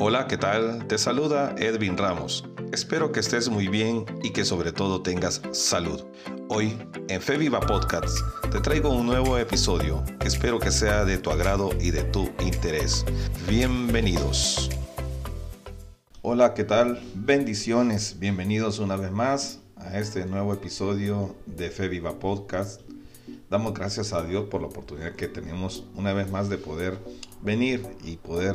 Hola, 0.00 0.28
¿qué 0.28 0.36
tal? 0.36 0.86
Te 0.86 0.96
saluda 0.96 1.56
Edwin 1.58 1.96
Ramos. 1.96 2.44
Espero 2.70 3.10
que 3.10 3.18
estés 3.18 3.48
muy 3.48 3.66
bien 3.66 4.04
y 4.22 4.30
que 4.30 4.44
sobre 4.44 4.70
todo 4.70 5.02
tengas 5.02 5.42
salud. 5.50 6.04
Hoy, 6.48 6.78
en 7.08 7.20
Fe 7.20 7.36
Viva 7.36 7.58
Podcast, 7.58 8.16
te 8.52 8.60
traigo 8.60 8.90
un 8.90 9.06
nuevo 9.06 9.36
episodio 9.38 10.04
que 10.20 10.28
espero 10.28 10.60
que 10.60 10.70
sea 10.70 11.04
de 11.04 11.18
tu 11.18 11.30
agrado 11.30 11.70
y 11.80 11.90
de 11.90 12.04
tu 12.04 12.30
interés. 12.38 13.04
Bienvenidos. 13.48 14.70
Hola, 16.22 16.54
¿qué 16.54 16.62
tal? 16.62 17.00
Bendiciones. 17.16 18.20
Bienvenidos 18.20 18.78
una 18.78 18.94
vez 18.94 19.10
más 19.10 19.58
a 19.74 19.98
este 19.98 20.26
nuevo 20.26 20.54
episodio 20.54 21.34
de 21.46 21.70
Fe 21.70 21.88
Viva 21.88 22.20
Podcast. 22.20 22.82
Damos 23.50 23.74
gracias 23.74 24.12
a 24.12 24.22
Dios 24.22 24.44
por 24.48 24.60
la 24.60 24.68
oportunidad 24.68 25.16
que 25.16 25.26
tenemos 25.26 25.86
una 25.96 26.12
vez 26.12 26.30
más 26.30 26.48
de 26.48 26.56
poder 26.56 26.96
venir 27.42 27.84
y 28.04 28.16
poder 28.18 28.54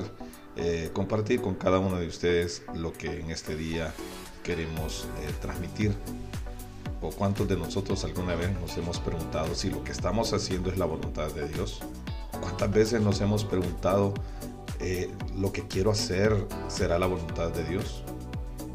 eh, 0.55 0.91
compartir 0.93 1.41
con 1.41 1.55
cada 1.55 1.79
uno 1.79 1.97
de 1.97 2.07
ustedes 2.07 2.63
lo 2.75 2.93
que 2.93 3.19
en 3.19 3.31
este 3.31 3.55
día 3.55 3.93
queremos 4.43 5.07
eh, 5.21 5.31
transmitir. 5.41 5.93
¿O 7.01 7.09
cuántos 7.09 7.47
de 7.47 7.57
nosotros 7.57 8.03
alguna 8.05 8.35
vez 8.35 8.51
nos 8.61 8.77
hemos 8.77 8.99
preguntado 8.99 9.55
si 9.55 9.69
lo 9.69 9.83
que 9.83 9.91
estamos 9.91 10.31
haciendo 10.31 10.69
es 10.69 10.77
la 10.77 10.85
voluntad 10.85 11.29
de 11.31 11.47
Dios? 11.47 11.79
¿Cuántas 12.39 12.71
veces 12.71 13.01
nos 13.01 13.19
hemos 13.21 13.43
preguntado 13.43 14.13
eh, 14.79 15.11
lo 15.37 15.51
que 15.51 15.67
quiero 15.67 15.91
hacer 15.91 16.47
será 16.67 16.99
la 16.99 17.07
voluntad 17.07 17.49
de 17.49 17.63
Dios? 17.65 18.03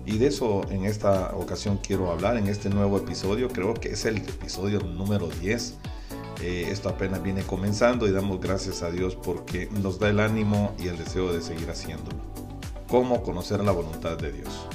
Y 0.04 0.18
de 0.18 0.26
eso 0.26 0.62
en 0.70 0.84
esta 0.84 1.34
ocasión 1.36 1.78
quiero 1.78 2.10
hablar 2.10 2.36
en 2.36 2.48
este 2.48 2.70
nuevo 2.70 2.98
episodio. 2.98 3.48
Creo 3.48 3.74
que 3.74 3.90
es 3.90 4.04
el 4.04 4.16
episodio 4.16 4.80
número 4.80 5.28
10 5.28 5.74
eh, 6.40 6.68
esto 6.70 6.88
apenas 6.88 7.22
viene 7.22 7.42
comenzando 7.42 8.06
y 8.06 8.12
damos 8.12 8.40
gracias 8.40 8.82
a 8.82 8.90
Dios 8.90 9.16
porque 9.16 9.68
nos 9.82 9.98
da 9.98 10.08
el 10.08 10.20
ánimo 10.20 10.74
y 10.78 10.86
el 10.86 10.96
deseo 10.96 11.32
de 11.32 11.42
seguir 11.42 11.68
haciéndolo. 11.68 12.18
¿Cómo 12.88 13.22
conocer 13.22 13.64
la 13.64 13.72
voluntad 13.72 14.16
de 14.16 14.32
Dios? 14.32 14.66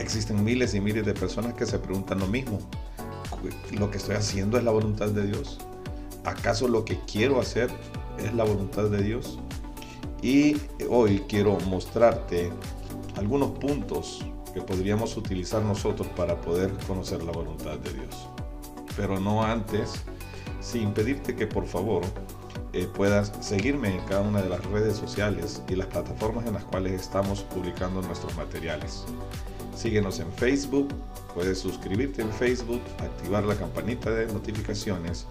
Existen 0.00 0.42
miles 0.42 0.74
y 0.74 0.80
miles 0.80 1.06
de 1.06 1.14
personas 1.14 1.54
que 1.54 1.64
se 1.64 1.78
preguntan 1.78 2.18
lo 2.18 2.26
mismo. 2.26 2.58
¿Lo 3.72 3.90
que 3.90 3.98
estoy 3.98 4.16
haciendo 4.16 4.58
es 4.58 4.64
la 4.64 4.72
voluntad 4.72 5.08
de 5.08 5.26
Dios? 5.26 5.58
¿Acaso 6.24 6.66
lo 6.66 6.84
que 6.84 6.98
quiero 7.00 7.40
hacer 7.40 7.70
es 8.18 8.34
la 8.34 8.44
voluntad 8.44 8.84
de 8.84 9.02
Dios? 9.02 9.38
Y 10.22 10.56
hoy 10.88 11.22
quiero 11.28 11.58
mostrarte 11.68 12.50
algunos 13.16 13.50
puntos 13.58 14.24
que 14.52 14.60
podríamos 14.60 15.16
utilizar 15.16 15.62
nosotros 15.62 16.08
para 16.16 16.40
poder 16.40 16.72
conocer 16.86 17.22
la 17.22 17.32
voluntad 17.32 17.78
de 17.78 17.92
Dios. 17.92 18.28
Pero 18.96 19.20
no 19.20 19.44
antes 19.44 20.02
sin 20.64 20.92
pedirte 20.94 21.36
que 21.36 21.46
por 21.46 21.66
favor 21.66 22.02
eh, 22.72 22.88
puedas 22.92 23.32
seguirme 23.40 23.94
en 23.94 24.00
cada 24.06 24.22
una 24.22 24.42
de 24.42 24.48
las 24.48 24.64
redes 24.64 24.96
sociales 24.96 25.62
y 25.68 25.76
las 25.76 25.86
plataformas 25.88 26.46
en 26.46 26.54
las 26.54 26.64
cuales 26.64 27.00
estamos 27.00 27.42
publicando 27.42 28.00
nuestros 28.02 28.34
materiales. 28.36 29.04
Síguenos 29.76 30.20
en 30.20 30.32
Facebook, 30.32 30.88
puedes 31.34 31.58
suscribirte 31.58 32.22
en 32.22 32.30
Facebook, 32.32 32.80
activar 32.98 33.44
la 33.44 33.56
campanita 33.56 34.10
de 34.10 34.26
notificaciones 34.26 35.26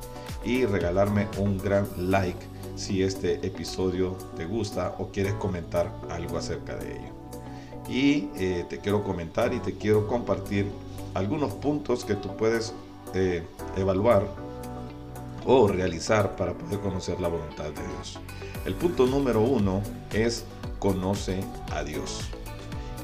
y 0.46 0.66
regalarme 0.66 1.28
un 1.40 1.58
gran 1.58 1.88
like 1.98 2.40
si 2.76 3.04
este 3.04 3.46
episodio 3.46 4.16
te 4.38 4.46
gusta 4.46 4.96
o 5.00 5.08
quieres 5.08 5.34
comentar 5.34 5.92
algo 6.10 6.38
acerca 6.38 6.76
de 6.76 6.92
ello. 6.92 7.14
Y 7.90 8.30
eh, 8.36 8.66
te 8.70 8.78
quiero 8.78 9.04
comentar 9.04 9.54
y 9.54 9.60
te 9.60 9.74
quiero 9.74 10.08
compartir 10.08 10.68
algunos 11.14 11.54
puntos 11.54 12.06
que 12.06 12.16
tú 12.16 12.36
puedes 12.38 12.74
eh, 13.14 13.44
evaluar 13.76 14.43
o 15.46 15.68
realizar 15.68 16.36
para 16.36 16.54
poder 16.54 16.80
conocer 16.80 17.20
la 17.20 17.28
voluntad 17.28 17.66
de 17.66 17.88
Dios. 17.96 18.20
El 18.66 18.76
punto 18.76 19.06
número 19.06 19.42
uno 19.42 19.82
es 20.12 20.46
conoce 20.80 21.44
a 21.72 21.84
Dios. 21.84 22.22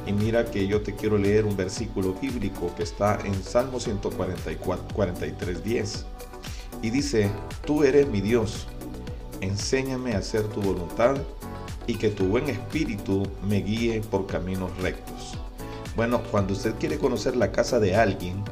Y 0.05 0.13
mira 0.13 0.45
que 0.45 0.67
yo 0.67 0.81
te 0.81 0.95
quiero 0.95 1.17
leer 1.17 1.45
un 1.45 1.55
versículo 1.55 2.13
bíblico 2.13 2.73
que 2.75 2.83
está 2.83 3.19
en 3.25 3.43
Salmo 3.43 3.79
144, 3.79 4.95
43, 4.95 5.63
10. 5.63 6.05
Y 6.81 6.89
dice, 6.89 7.29
tú 7.65 7.83
eres 7.83 8.07
mi 8.07 8.21
Dios, 8.21 8.67
enséñame 9.41 10.13
a 10.15 10.19
hacer 10.19 10.43
tu 10.47 10.61
voluntad 10.61 11.17
y 11.87 11.95
que 11.95 12.09
tu 12.09 12.25
buen 12.25 12.49
espíritu 12.49 13.23
me 13.47 13.57
guíe 13.57 14.01
por 14.01 14.27
caminos 14.27 14.75
rectos. 14.77 15.37
Bueno, 15.95 16.21
cuando 16.31 16.53
usted 16.53 16.75
quiere 16.79 16.97
conocer 16.97 17.35
la 17.35 17.51
casa 17.51 17.79
de 17.79 17.95
alguien, 17.95 18.43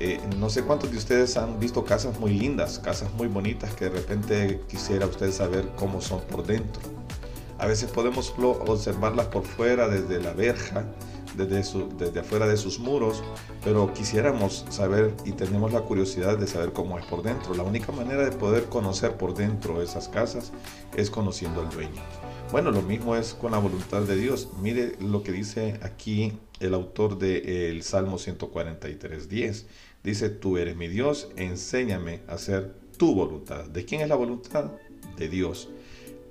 eh, 0.00 0.18
no 0.38 0.48
sé 0.48 0.62
cuántos 0.62 0.90
de 0.90 0.96
ustedes 0.96 1.36
han 1.36 1.60
visto 1.60 1.84
casas 1.84 2.18
muy 2.18 2.32
lindas, 2.32 2.78
casas 2.78 3.12
muy 3.12 3.28
bonitas 3.28 3.74
que 3.74 3.84
de 3.84 3.90
repente 3.90 4.60
quisiera 4.66 5.04
usted 5.04 5.30
saber 5.30 5.68
cómo 5.76 6.00
son 6.00 6.22
por 6.22 6.46
dentro. 6.46 6.80
A 7.58 7.66
veces 7.66 7.90
podemos 7.90 8.32
observarlas 8.38 9.26
por 9.26 9.44
fuera 9.44 9.88
desde 9.88 10.22
la 10.22 10.32
verja, 10.32 10.86
desde, 11.36 11.62
desde 11.98 12.20
afuera 12.20 12.46
de 12.46 12.56
sus 12.56 12.78
muros, 12.78 13.22
pero 13.62 13.92
quisiéramos 13.92 14.64
saber 14.70 15.14
y 15.26 15.32
tenemos 15.32 15.70
la 15.70 15.82
curiosidad 15.82 16.38
de 16.38 16.46
saber 16.46 16.72
cómo 16.72 16.98
es 16.98 17.04
por 17.04 17.22
dentro. 17.22 17.52
La 17.52 17.62
única 17.62 17.92
manera 17.92 18.24
de 18.24 18.32
poder 18.32 18.64
conocer 18.64 19.18
por 19.18 19.34
dentro 19.34 19.82
esas 19.82 20.08
casas 20.08 20.52
es 20.96 21.10
conociendo 21.10 21.60
al 21.60 21.68
dueño. 21.68 22.00
Bueno, 22.50 22.70
lo 22.70 22.82
mismo 22.82 23.14
es 23.14 23.34
con 23.34 23.52
la 23.52 23.58
voluntad 23.58 24.02
de 24.02 24.16
Dios. 24.16 24.48
Mire 24.60 24.96
lo 24.98 25.22
que 25.22 25.30
dice 25.30 25.78
aquí 25.82 26.32
el 26.58 26.74
autor 26.74 27.18
del 27.18 27.82
Salmo 27.82 28.18
143, 28.18 29.28
10. 29.28 29.66
Dice, 30.02 30.30
tú 30.30 30.56
eres 30.56 30.76
mi 30.76 30.88
Dios, 30.88 31.28
enséñame 31.36 32.22
a 32.26 32.34
hacer 32.34 32.74
tu 32.96 33.14
voluntad. 33.14 33.66
¿De 33.66 33.84
quién 33.84 34.00
es 34.00 34.08
la 34.08 34.14
voluntad? 34.14 34.72
De 35.16 35.28
Dios. 35.28 35.68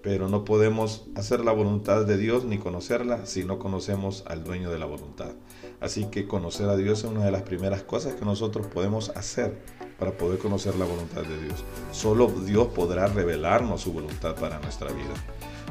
Pero 0.02 0.28
no 0.28 0.44
podemos 0.44 1.06
hacer 1.16 1.44
la 1.46 1.52
voluntad 1.52 2.06
de 2.06 2.18
Dios 2.18 2.46
ni 2.46 2.58
conocerla 2.58 3.26
si 3.28 3.44
no 3.44 3.60
conocemos 3.60 4.24
al 4.26 4.44
dueño 4.44 4.72
de 4.72 4.80
la 4.80 4.86
voluntad. 4.86 5.34
Así 5.82 6.06
que 6.06 6.28
conocer 6.28 6.68
a 6.68 6.78
Dios 6.78 7.00
es 7.00 7.06
una 7.06 7.26
de 7.26 7.32
las 7.32 7.44
primeras 7.44 7.84
cosas 7.84 8.16
que 8.16 8.26
nosotros 8.26 8.66
podemos 8.68 9.10
hacer 9.10 9.60
para 10.00 10.18
poder 10.18 10.40
conocer 10.40 10.76
la 10.76 10.86
voluntad 10.86 11.22
de 11.22 11.40
Dios. 11.44 11.64
Solo 11.92 12.28
Dios 12.28 12.70
podrá 12.70 13.08
revelarnos 13.08 13.82
su 13.82 13.94
voluntad 13.94 14.36
para 14.36 14.60
nuestra 14.60 14.92
vida. 14.92 15.14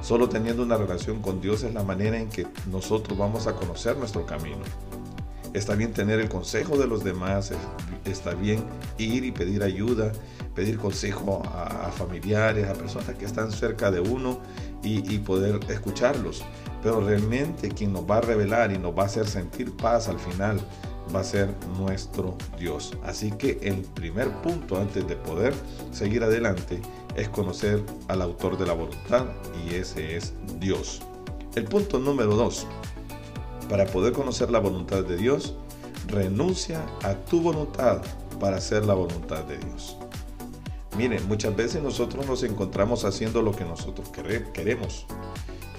Solo 0.03 0.29
teniendo 0.29 0.63
una 0.63 0.77
relación 0.77 1.21
con 1.21 1.41
Dios 1.41 1.65
es 1.65 1.75
la 1.75 1.83
manera 1.83 2.19
en 2.19 2.29
que 2.29 2.47
nosotros 2.71 3.19
vamos 3.19 3.49
a 3.49 3.57
conocer 3.57 3.97
nuestro 3.97 4.25
camino. 4.25 4.63
Está 5.55 5.75
bien 5.75 5.93
tener 5.93 6.21
el 6.21 6.29
consejo 6.29 6.77
de 6.77 6.87
los 6.87 7.05
demás, 7.05 7.53
está 8.05 8.35
bien 8.35 8.65
ir 8.99 9.25
y 9.25 9.33
pedir 9.33 9.63
ayuda, 9.63 10.13
pedir 10.55 10.79
consejo 10.79 11.43
a, 11.45 11.91
familiares, 11.91 12.69
a 12.69 12.75
personas 12.75 13.17
que 13.17 13.25
están 13.25 13.51
cerca 13.51 13.91
de 13.91 14.01
uno 14.01 14.41
y, 14.83 15.15
y, 15.15 15.19
poder 15.19 15.61
escucharlos. 15.69 16.45
Pero 16.83 17.01
realmente 17.01 17.71
quien 17.71 17.93
nos 17.93 18.09
va 18.09 18.19
a 18.19 18.21
revelar 18.21 18.73
y 18.73 18.79
nos 18.79 18.97
va 18.97 19.05
a 19.05 19.07
hacer 19.07 19.27
sentir 19.27 19.75
paz 19.77 20.09
al 20.09 20.19
final 20.19 20.61
va 21.15 21.21
a 21.21 21.25
ser 21.25 21.55
nuestro 21.79 22.37
Dios. 22.59 22.97
Así 23.05 23.31
que 23.33 23.59
el 23.63 23.83
primer 23.83 24.31
punto 24.43 24.79
antes 24.79 25.07
de 25.07 25.17
poder 25.17 25.55
seguir 25.93 26.23
adelante 26.23 26.81
es 27.17 27.29
conocer 27.29 27.83
al 28.09 28.23
autor 28.23 28.59
de 28.59 28.67
la 28.67 28.75
voluntad 28.75 29.27
y 29.67 29.75
ese 29.75 30.17
es 30.17 30.35
Dios. 30.61 31.01
El 31.55 31.65
punto 31.65 31.99
número 31.99 32.37
dos 32.37 32.67
para 33.69 33.87
poder 33.87 34.13
conocer 34.13 34.51
la 34.51 34.59
voluntad 34.59 35.05
de 35.05 35.17
Dios, 35.17 35.55
renuncia 36.07 36.85
a 37.03 37.15
tu 37.15 37.41
voluntad 37.41 38.03
para 38.41 38.57
hacer 38.57 38.85
la 38.85 38.95
voluntad 38.95 39.45
de 39.45 39.59
Dios. 39.59 39.97
Miren, 40.97 41.27
muchas 41.29 41.55
veces 41.55 41.83
nosotros 41.83 42.27
nos 42.27 42.43
encontramos 42.43 43.05
haciendo 43.05 43.43
lo 43.43 43.53
que 43.53 43.65
nosotros 43.65 44.11
queremos. 44.53 45.07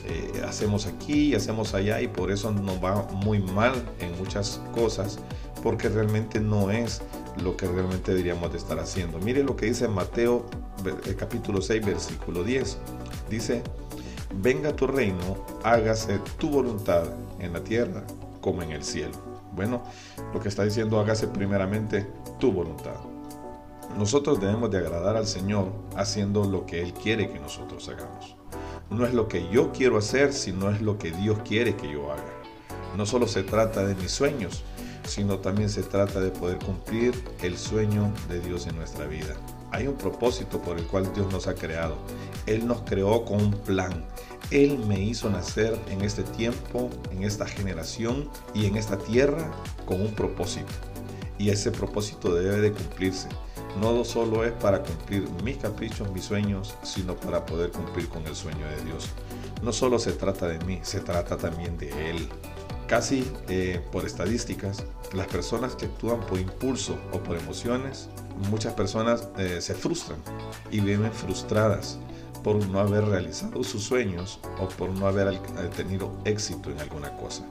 Eh, 0.05 0.41
hacemos 0.47 0.85
aquí 0.85 1.27
y 1.27 1.35
hacemos 1.35 1.73
allá 1.73 2.01
y 2.01 2.07
por 2.07 2.31
eso 2.31 2.51
nos 2.51 2.83
va 2.83 3.03
muy 3.11 3.39
mal 3.39 3.73
en 3.99 4.17
muchas 4.17 4.61
cosas 4.73 5.19
porque 5.61 5.89
realmente 5.89 6.39
no 6.39 6.71
es 6.71 7.01
lo 7.43 7.57
que 7.57 7.67
realmente 7.67 8.11
deberíamos 8.11 8.51
de 8.51 8.57
estar 8.57 8.79
haciendo. 8.79 9.19
Mire 9.19 9.43
lo 9.43 9.55
que 9.55 9.65
dice 9.67 9.87
Mateo 9.87 10.45
capítulo 11.17 11.61
6 11.61 11.85
versículo 11.85 12.43
10. 12.43 12.77
Dice, 13.29 13.61
venga 14.33 14.75
tu 14.75 14.87
reino, 14.87 15.45
hágase 15.63 16.19
tu 16.37 16.49
voluntad 16.49 17.03
en 17.39 17.53
la 17.53 17.63
tierra 17.63 18.03
como 18.41 18.61
en 18.61 18.71
el 18.71 18.83
cielo. 18.83 19.13
Bueno, 19.53 19.83
lo 20.33 20.39
que 20.39 20.49
está 20.49 20.63
diciendo, 20.63 20.99
hágase 20.99 21.27
primeramente 21.27 22.07
tu 22.39 22.51
voluntad. 22.51 22.95
Nosotros 23.97 24.39
debemos 24.39 24.69
de 24.71 24.77
agradar 24.77 25.17
al 25.17 25.27
Señor 25.27 25.71
haciendo 25.95 26.45
lo 26.45 26.65
que 26.65 26.81
Él 26.81 26.93
quiere 26.93 27.29
que 27.29 27.39
nosotros 27.39 27.89
hagamos. 27.89 28.35
No 28.89 29.05
es 29.05 29.13
lo 29.13 29.27
que 29.27 29.49
yo 29.49 29.71
quiero 29.71 29.97
hacer, 29.97 30.33
sino 30.33 30.69
es 30.69 30.81
lo 30.81 30.97
que 30.97 31.11
Dios 31.11 31.39
quiere 31.43 31.75
que 31.75 31.91
yo 31.91 32.11
haga. 32.11 32.23
No 32.95 33.05
solo 33.05 33.27
se 33.27 33.43
trata 33.43 33.85
de 33.85 33.95
mis 33.95 34.11
sueños, 34.11 34.63
sino 35.05 35.39
también 35.39 35.69
se 35.69 35.83
trata 35.83 36.19
de 36.19 36.29
poder 36.29 36.59
cumplir 36.59 37.13
el 37.41 37.57
sueño 37.57 38.11
de 38.29 38.39
Dios 38.39 38.67
en 38.67 38.75
nuestra 38.75 39.05
vida. 39.05 39.35
Hay 39.71 39.87
un 39.87 39.95
propósito 39.95 40.59
por 40.61 40.77
el 40.77 40.85
cual 40.85 41.11
Dios 41.13 41.31
nos 41.31 41.47
ha 41.47 41.55
creado. 41.55 41.95
Él 42.45 42.65
nos 42.67 42.81
creó 42.81 43.23
con 43.25 43.41
un 43.41 43.51
plan. 43.51 44.05
Él 44.51 44.79
me 44.87 44.99
hizo 44.99 45.29
nacer 45.29 45.79
en 45.89 46.01
este 46.01 46.23
tiempo, 46.23 46.89
en 47.11 47.23
esta 47.23 47.45
generación 47.45 48.29
y 48.53 48.65
en 48.65 48.77
esta 48.77 48.97
tierra 48.97 49.51
con 49.85 50.01
un 50.01 50.13
propósito. 50.13 50.73
Y 51.37 51.49
ese 51.49 51.71
propósito 51.71 52.33
debe 52.33 52.59
de 52.59 52.71
cumplirse. 52.71 53.29
No 53.79 54.03
solo 54.03 54.43
es 54.43 54.51
para 54.53 54.81
cumplir 54.81 55.29
mis 55.43 55.57
caprichos, 55.57 56.11
mis 56.11 56.25
sueños, 56.25 56.75
sino 56.81 57.15
para 57.15 57.45
poder 57.45 57.71
cumplir 57.71 58.09
con 58.09 58.25
el 58.25 58.35
sueño 58.35 58.65
de 58.67 58.83
Dios. 58.83 59.09
no 59.61 59.71
solo 59.71 59.99
se 59.99 60.13
trata 60.13 60.47
de 60.47 60.57
mí, 60.65 60.79
se 60.81 61.01
trata 61.01 61.37
también 61.37 61.77
de 61.77 62.09
Él. 62.09 62.29
Casi 62.89 63.23
eh, 63.49 63.79
por 63.91 64.03
estadísticas, 64.03 64.83
las 65.13 65.27
personas 65.27 65.75
que 65.75 65.85
actúan 65.85 66.21
por 66.21 66.39
impulso 66.39 66.97
o 67.11 67.19
por 67.19 67.37
emociones, 67.37 68.09
muchas 68.49 68.73
personas 68.73 69.29
eh, 69.37 69.61
se 69.61 69.75
frustran 69.75 70.17
y 70.71 70.79
viven 70.79 71.13
frustradas 71.13 71.99
por 72.43 72.55
no 72.67 72.79
haber 72.79 73.05
realizado 73.05 73.63
sus 73.63 73.83
sueños 73.83 74.39
o 74.59 74.67
por 74.69 74.89
no 74.89 75.05
haber 75.05 75.27
eh, 75.27 75.39
tenido 75.77 76.19
éxito 76.25 76.71
en 76.71 76.79
alguna 76.79 77.15
cosa. 77.15 77.45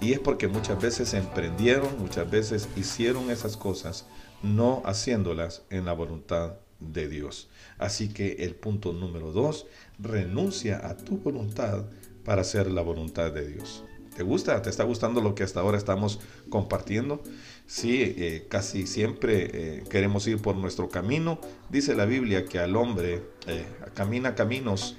Y 0.00 0.14
es 0.14 0.18
porque 0.18 0.48
muchas 0.48 0.82
veces 0.82 1.14
emprendieron, 1.14 1.96
muchas 2.00 2.28
veces 2.28 2.68
hicieron 2.74 3.30
esas 3.30 3.56
cosas, 3.56 4.06
no 4.42 4.82
haciéndolas 4.84 5.62
en 5.70 5.84
la 5.84 5.92
voluntad 5.92 6.54
de 6.80 7.08
Dios. 7.08 7.48
Así 7.78 8.08
que 8.08 8.32
el 8.40 8.56
punto 8.56 8.92
número 8.92 9.30
dos, 9.30 9.66
renuncia 10.00 10.84
a 10.84 10.96
tu 10.96 11.18
voluntad 11.18 11.84
para 12.24 12.40
hacer 12.40 12.68
la 12.68 12.82
voluntad 12.82 13.30
de 13.30 13.46
Dios. 13.46 13.84
¿Te 14.16 14.22
gusta? 14.22 14.60
¿Te 14.60 14.68
está 14.68 14.84
gustando 14.84 15.22
lo 15.22 15.34
que 15.34 15.42
hasta 15.42 15.60
ahora 15.60 15.78
estamos 15.78 16.20
compartiendo? 16.50 17.22
Sí, 17.66 18.14
eh, 18.18 18.46
casi 18.48 18.86
siempre 18.86 19.50
eh, 19.52 19.84
queremos 19.88 20.26
ir 20.26 20.40
por 20.42 20.56
nuestro 20.56 20.90
camino. 20.90 21.38
Dice 21.70 21.94
la 21.94 22.04
Biblia 22.04 22.44
que 22.44 22.58
al 22.58 22.76
hombre 22.76 23.22
eh, 23.46 23.64
camina 23.94 24.34
caminos 24.34 24.96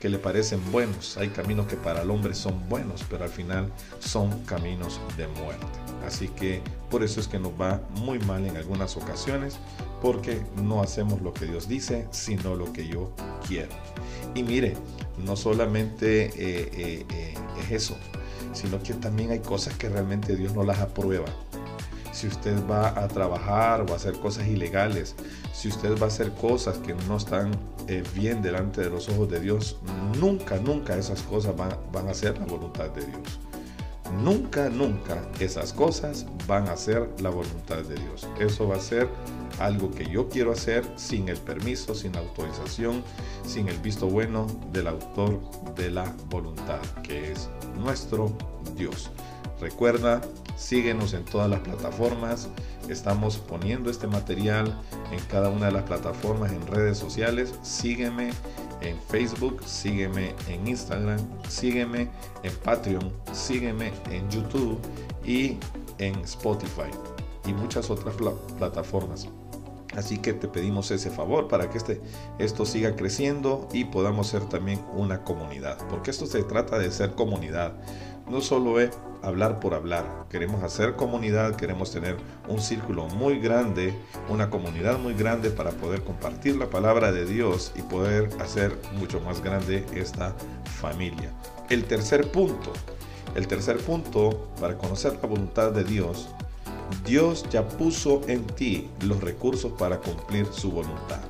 que 0.00 0.08
le 0.08 0.18
parecen 0.18 0.60
buenos. 0.72 1.16
Hay 1.16 1.28
caminos 1.28 1.68
que 1.68 1.76
para 1.76 2.02
el 2.02 2.10
hombre 2.10 2.34
son 2.34 2.68
buenos, 2.68 3.04
pero 3.08 3.24
al 3.24 3.30
final 3.30 3.72
son 4.00 4.44
caminos 4.44 5.00
de 5.16 5.28
muerte. 5.28 5.66
Así 6.04 6.28
que 6.28 6.60
por 6.90 7.04
eso 7.04 7.20
es 7.20 7.28
que 7.28 7.38
nos 7.38 7.52
va 7.52 7.80
muy 8.00 8.18
mal 8.20 8.44
en 8.44 8.56
algunas 8.56 8.96
ocasiones, 8.96 9.58
porque 10.02 10.40
no 10.62 10.82
hacemos 10.82 11.22
lo 11.22 11.32
que 11.32 11.46
Dios 11.46 11.68
dice, 11.68 12.08
sino 12.10 12.56
lo 12.56 12.72
que 12.72 12.86
yo 12.88 13.12
quiero. 13.46 13.70
Y 14.34 14.42
mire, 14.42 14.74
no 15.24 15.36
solamente 15.36 17.04
es 17.60 17.70
eso, 17.70 17.96
sino 18.56 18.82
que 18.82 18.94
también 18.94 19.30
hay 19.30 19.40
cosas 19.40 19.74
que 19.74 19.88
realmente 19.88 20.34
Dios 20.34 20.54
no 20.54 20.64
las 20.64 20.80
aprueba 20.80 21.26
si 22.16 22.26
usted 22.26 22.56
va 22.68 22.88
a 22.98 23.08
trabajar 23.08 23.82
o 23.82 23.92
a 23.92 23.96
hacer 23.96 24.14
cosas 24.14 24.46
ilegales, 24.46 25.14
si 25.52 25.68
usted 25.68 26.00
va 26.00 26.04
a 26.04 26.08
hacer 26.08 26.32
cosas 26.32 26.78
que 26.78 26.94
no 27.06 27.18
están 27.18 27.50
eh, 27.88 28.02
bien 28.14 28.40
delante 28.40 28.80
de 28.80 28.88
los 28.88 29.10
ojos 29.10 29.28
de 29.28 29.38
Dios, 29.38 29.76
nunca, 30.18 30.56
nunca 30.56 30.96
esas 30.96 31.20
cosas 31.22 31.54
van, 31.54 31.76
van 31.92 32.08
a 32.08 32.14
ser 32.14 32.38
la 32.38 32.46
voluntad 32.46 32.88
de 32.90 33.04
Dios. 33.04 33.38
Nunca, 34.22 34.68
nunca 34.70 35.22
esas 35.40 35.72
cosas 35.72 36.26
van 36.46 36.68
a 36.68 36.76
ser 36.76 37.08
la 37.20 37.30
voluntad 37.30 37.78
de 37.78 37.94
Dios. 37.96 38.28
Eso 38.38 38.68
va 38.68 38.76
a 38.76 38.80
ser 38.80 39.08
algo 39.58 39.90
que 39.90 40.06
yo 40.06 40.28
quiero 40.28 40.52
hacer 40.52 40.84
sin 40.96 41.28
el 41.28 41.38
permiso, 41.38 41.94
sin 41.94 42.12
la 42.12 42.20
autorización, 42.20 43.02
sin 43.46 43.68
el 43.68 43.78
visto 43.78 44.06
bueno 44.06 44.46
del 44.72 44.86
autor 44.86 45.40
de 45.74 45.90
la 45.90 46.14
voluntad, 46.28 46.80
que 47.02 47.32
es 47.32 47.48
nuestro 47.78 48.32
Dios. 48.76 49.10
Recuerda, 49.60 50.20
síguenos 50.56 51.14
en 51.14 51.24
todas 51.24 51.48
las 51.48 51.60
plataformas. 51.60 52.48
Estamos 52.88 53.38
poniendo 53.38 53.90
este 53.90 54.06
material 54.06 54.78
en 55.10 55.20
cada 55.30 55.48
una 55.48 55.66
de 55.66 55.72
las 55.72 55.84
plataformas 55.84 56.52
en 56.52 56.66
redes 56.66 56.98
sociales. 56.98 57.54
Sígueme 57.62 58.30
en 58.88 58.98
Facebook, 59.08 59.62
sígueme 59.64 60.34
en 60.48 60.66
Instagram, 60.66 61.18
sígueme 61.48 62.08
en 62.42 62.54
Patreon, 62.64 63.12
sígueme 63.32 63.92
en 64.10 64.28
YouTube 64.30 64.78
y 65.24 65.58
en 65.98 66.14
Spotify 66.20 66.90
y 67.46 67.52
muchas 67.52 67.90
otras 67.90 68.14
plataformas. 68.58 69.28
Así 69.96 70.18
que 70.18 70.34
te 70.34 70.46
pedimos 70.46 70.90
ese 70.90 71.10
favor 71.10 71.48
para 71.48 71.70
que 71.70 71.78
este, 71.78 72.00
esto 72.38 72.66
siga 72.66 72.96
creciendo 72.96 73.66
y 73.72 73.84
podamos 73.84 74.26
ser 74.26 74.44
también 74.44 74.80
una 74.94 75.24
comunidad. 75.24 75.78
Porque 75.88 76.10
esto 76.10 76.26
se 76.26 76.42
trata 76.42 76.78
de 76.78 76.90
ser 76.90 77.14
comunidad. 77.14 77.74
No 78.28 78.40
solo 78.40 78.80
es 78.80 78.90
hablar 79.22 79.60
por 79.60 79.74
hablar. 79.74 80.26
Queremos 80.30 80.64
hacer 80.64 80.96
comunidad, 80.96 81.54
queremos 81.54 81.92
tener 81.92 82.16
un 82.48 82.60
círculo 82.60 83.06
muy 83.06 83.38
grande, 83.38 83.94
una 84.28 84.50
comunidad 84.50 84.98
muy 84.98 85.14
grande 85.14 85.50
para 85.50 85.70
poder 85.70 86.02
compartir 86.02 86.56
la 86.56 86.68
palabra 86.68 87.12
de 87.12 87.24
Dios 87.24 87.72
y 87.76 87.82
poder 87.82 88.28
hacer 88.40 88.76
mucho 88.98 89.20
más 89.20 89.42
grande 89.42 89.86
esta 89.94 90.34
familia. 90.80 91.30
El 91.70 91.84
tercer 91.84 92.32
punto, 92.32 92.72
el 93.36 93.46
tercer 93.46 93.78
punto 93.78 94.48
para 94.60 94.76
conocer 94.76 95.16
la 95.22 95.28
voluntad 95.28 95.70
de 95.70 95.84
Dios, 95.84 96.28
Dios 97.04 97.46
ya 97.50 97.66
puso 97.66 98.22
en 98.26 98.44
ti 98.44 98.88
los 99.02 99.20
recursos 99.20 99.70
para 99.72 99.98
cumplir 99.98 100.46
su 100.50 100.72
voluntad. 100.72 101.20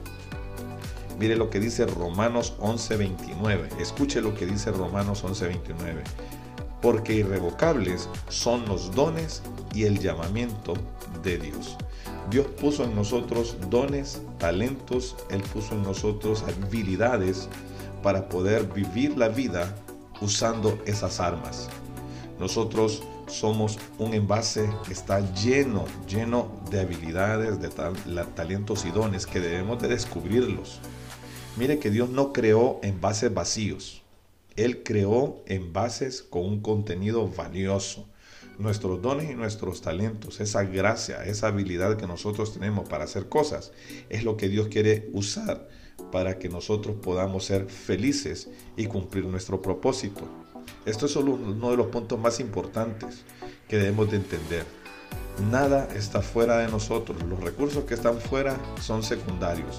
Mire 1.19 1.37
lo 1.37 1.51
que 1.51 1.61
dice 1.61 1.87
Romanos 1.87 2.55
11:29. 2.59 3.69
Escuche 3.81 4.21
lo 4.23 4.35
que 4.35 4.47
dice 4.47 4.71
Romanos 4.71 5.25
11:29 5.25 6.03
porque 6.83 7.15
irrevocables 7.15 8.09
son 8.29 8.67
los 8.67 8.95
dones 8.95 9.43
y 9.75 9.85
el 9.85 9.99
llamamiento 9.99 10.75
de 11.23 11.39
Dios. 11.39 11.77
Dios 12.31 12.47
puso 12.61 12.85
en 12.85 12.95
nosotros 12.95 13.57
dones, 13.71 14.21
talentos, 14.39 15.17
Él 15.31 15.43
puso 15.43 15.75
en 15.75 15.83
nosotros 15.83 16.43
habilidades 16.43 17.49
para 18.03 18.29
poder 18.29 18.65
vivir 18.73 19.17
la 19.17 19.29
vida 19.29 19.75
usando 20.21 20.79
esas 20.87 21.21
armas. 21.21 21.69
Nosotros 22.39 23.03
somos 23.29 23.79
un 23.99 24.15
envase 24.15 24.69
que 24.87 24.93
está 24.93 25.21
lleno, 25.35 25.85
lleno 26.09 26.51
de 26.71 26.81
habilidades, 26.81 27.61
de 27.61 27.69
talentos 28.35 28.85
y 28.85 28.91
dones 28.91 29.27
que 29.27 29.41
debemos 29.41 29.81
de 29.81 29.89
descubrirlos. 29.89 30.81
Mire 31.57 31.79
que 31.79 31.91
Dios 31.91 32.11
no 32.11 32.33
creó 32.33 32.79
envases 32.83 33.33
vacíos. 33.33 34.03
Él 34.57 34.83
creó 34.83 35.43
envases 35.47 36.23
con 36.23 36.45
un 36.47 36.61
contenido 36.61 37.29
valioso. 37.29 38.09
Nuestros 38.59 39.03
dones 39.03 39.31
y 39.31 39.35
nuestros 39.35 39.83
talentos, 39.83 40.41
esa 40.41 40.65
gracia, 40.65 41.25
esa 41.27 41.49
habilidad 41.49 41.99
que 41.99 42.07
nosotros 42.07 42.55
tenemos 42.55 42.89
para 42.89 43.05
hacer 43.05 43.29
cosas, 43.29 43.73
es 44.09 44.25
lo 44.25 44.39
que 44.39 44.49
Dios 44.49 44.69
quiere 44.69 45.11
usar 45.13 45.69
para 46.11 46.39
que 46.39 46.49
nosotros 46.49 46.97
podamos 47.03 47.45
ser 47.45 47.67
felices 47.67 48.49
y 48.77 48.87
cumplir 48.87 49.27
nuestro 49.27 49.61
propósito. 49.61 50.23
Esto 50.87 51.07
es 51.07 51.13
solo 51.13 51.33
uno 51.35 51.71
de 51.71 51.77
los 51.77 51.89
puntos 51.89 52.19
más 52.19 52.41
importantes 52.41 53.25
que 53.69 53.77
debemos 53.77 54.11
de 54.11 54.17
entender. 54.17 54.86
Nada 55.51 55.89
está 55.95 56.23
fuera 56.23 56.59
de 56.59 56.69
nosotros. 56.69 57.23
Los 57.25 57.41
recursos 57.41 57.85
que 57.85 57.95
están 57.95 58.19
fuera 58.19 58.57
son 58.81 59.03
secundarios 59.03 59.79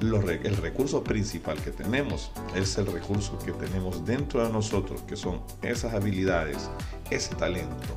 el 0.00 0.56
recurso 0.56 1.02
principal 1.02 1.58
que 1.62 1.70
tenemos 1.70 2.30
es 2.54 2.76
el 2.78 2.86
recurso 2.86 3.38
que 3.38 3.52
tenemos 3.52 4.04
dentro 4.04 4.44
de 4.44 4.52
nosotros, 4.52 5.02
que 5.02 5.16
son 5.16 5.40
esas 5.62 5.94
habilidades, 5.94 6.70
ese 7.10 7.34
talento, 7.34 7.94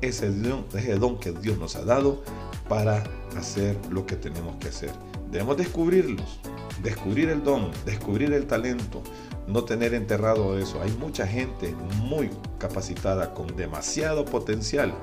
ese 0.00 0.30
don, 0.30 0.64
ese 0.74 0.94
don 0.96 1.18
que 1.18 1.32
Dios 1.32 1.58
nos 1.58 1.76
ha 1.76 1.84
dado 1.84 2.22
para 2.68 3.04
hacer 3.36 3.76
lo 3.90 4.06
que 4.06 4.16
tenemos 4.16 4.56
que 4.56 4.68
hacer. 4.68 4.90
Debemos 5.30 5.56
descubrirlos, 5.56 6.40
descubrir 6.82 7.28
el 7.28 7.42
don, 7.42 7.70
descubrir 7.84 8.32
el 8.32 8.46
talento, 8.46 9.02
no 9.46 9.64
tener 9.64 9.92
enterrado 9.92 10.58
eso. 10.58 10.80
Hay 10.80 10.92
mucha 10.92 11.26
gente 11.26 11.74
muy 12.04 12.30
capacitada 12.58 13.34
con 13.34 13.54
demasiado 13.56 14.24
potencial 14.24 14.94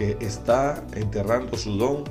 que 0.00 0.16
está 0.22 0.82
enterrando 0.94 1.58
su 1.58 1.76
don, 1.76 2.04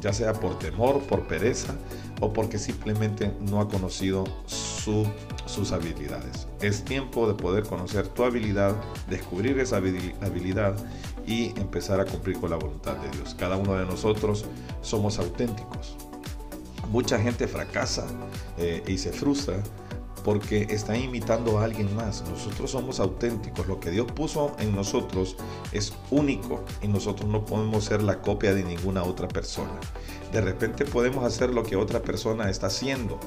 ya 0.00 0.12
sea 0.12 0.32
por 0.32 0.58
temor, 0.58 1.00
por 1.02 1.28
pereza, 1.28 1.72
o 2.20 2.32
porque 2.32 2.58
simplemente 2.58 3.32
no 3.40 3.60
ha 3.60 3.68
conocido 3.68 4.24
sus 4.44 5.70
habilidades. 5.70 6.48
Es 6.60 6.84
tiempo 6.84 7.28
de 7.28 7.34
poder 7.34 7.62
conocer 7.62 8.08
tu 8.08 8.24
habilidad, 8.24 8.74
descubrir 9.08 9.60
esa 9.60 9.76
habilidad 9.76 10.74
y 11.24 11.50
empezar 11.60 12.00
a 12.00 12.04
cumplir 12.04 12.40
con 12.40 12.50
la 12.50 12.56
voluntad 12.56 12.96
de 12.96 13.16
Dios. 13.16 13.36
Cada 13.38 13.56
uno 13.56 13.74
de 13.76 13.86
nosotros 13.86 14.44
somos 14.82 15.20
auténticos. 15.20 15.96
Mucha 16.90 17.20
gente 17.20 17.46
fracasa 17.46 18.08
eh, 18.56 18.82
y 18.88 18.98
se 18.98 19.12
frustra 19.12 19.62
porque 20.24 20.66
está 20.70 20.96
imitando 20.96 21.58
a 21.58 21.64
alguien 21.64 21.94
más. 21.94 22.24
Nosotros 22.28 22.70
somos 22.70 23.00
auténticos. 23.00 23.66
Lo 23.66 23.80
que 23.80 23.90
Dios 23.90 24.06
puso 24.12 24.54
en 24.58 24.74
nosotros 24.74 25.36
es 25.72 25.92
único 26.10 26.64
y 26.82 26.88
nosotros 26.88 27.28
no 27.28 27.44
podemos 27.44 27.84
ser 27.84 28.02
la 28.02 28.20
copia 28.20 28.54
de 28.54 28.64
ninguna 28.64 29.02
otra 29.02 29.28
persona. 29.28 29.78
De 30.32 30.40
repente 30.40 30.84
podemos 30.84 31.24
hacer 31.24 31.50
lo 31.50 31.62
que 31.62 31.76
otra 31.76 32.00
persona 32.00 32.50
está 32.50 32.66
haciendo, 32.66 33.18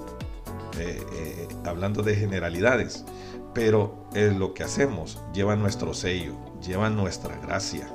eh, 0.79 1.03
eh, 1.13 1.47
hablando 1.65 2.03
de 2.03 2.15
generalidades, 2.15 3.05
pero 3.53 4.05
lo 4.13 4.53
que 4.53 4.63
hacemos 4.63 5.19
lleva 5.33 5.55
nuestro 5.55 5.93
sello, 5.93 6.35
lleva 6.61 6.89
nuestra 6.89 7.35
gracia, 7.37 7.87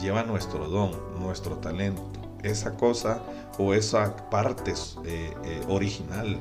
lleva 0.00 0.22
nuestro 0.22 0.68
don, 0.68 0.92
nuestro 1.18 1.56
talento, 1.56 2.20
esa 2.42 2.76
cosa 2.76 3.22
o 3.58 3.74
esa 3.74 4.30
parte 4.30 4.74
eh, 5.04 5.34
original 5.68 6.38